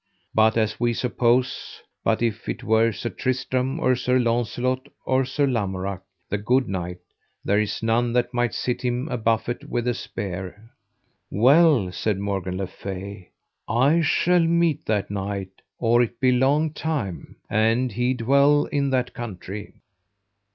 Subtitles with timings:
[0.33, 5.45] But as we suppose, but if it were Sir Tristram, or Sir Launcelot, or Sir
[5.45, 6.97] Lamorak, the good knight,
[7.45, 10.71] there is none that might sit him a buffet with a spear.
[11.29, 13.29] Well, said Morgan le Fay,
[13.69, 19.13] I shall meet that knight or it be long time, an he dwell in that
[19.13, 19.71] country.